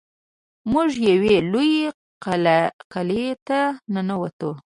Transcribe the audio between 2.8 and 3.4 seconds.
قلعې